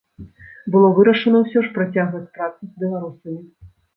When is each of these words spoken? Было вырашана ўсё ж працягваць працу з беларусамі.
Было 0.75 0.87
вырашана 0.99 1.41
ўсё 1.43 1.59
ж 1.67 1.69
працягваць 1.77 2.23
працу 2.39 2.61
з 2.73 2.85
беларусамі. 2.85 3.37